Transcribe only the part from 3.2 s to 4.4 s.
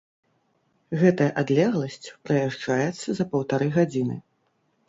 за паўтары гадзіны.